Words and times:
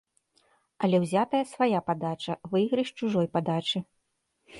Але 0.85 1.01
ўзятая 1.03 1.41
свая 1.51 1.81
падача, 1.89 2.33
выйгрыш 2.55 2.89
чужой 3.03 3.27
падачы. 3.37 3.79